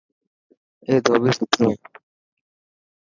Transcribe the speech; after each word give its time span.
اي 0.87 0.93
ڌوٻي 1.05 1.31
سٺو 1.37 1.59
هي. 1.67 1.71